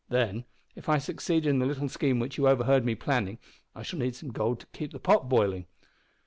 Then, 0.09 0.45
if 0.75 0.89
I 0.89 0.97
succeed 0.97 1.45
in 1.45 1.59
the 1.59 1.65
little 1.67 1.87
scheme 1.87 2.19
which 2.19 2.35
you 2.35 2.47
overheard 2.47 2.83
me 2.83 2.95
planning, 2.95 3.37
I 3.75 3.83
shall 3.83 3.99
need 3.99 4.15
some 4.15 4.31
gold 4.31 4.59
to 4.61 4.67
keep 4.73 4.93
the 4.93 4.99
pot 4.99 5.29
boiling!" 5.29 5.67